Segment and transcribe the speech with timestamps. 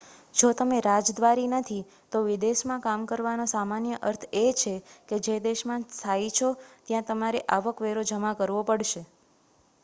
[0.35, 4.73] જો તમે રાજદ્વારી નથી તો વિદેશમાં કામ કરવાનો સામાન્ય અર્થ એ છે
[5.07, 6.49] કે જે દેશમાં સ્થાયી છો
[6.87, 9.01] ત્યાં તમારે આવક વેરો જમા કરવો પડશે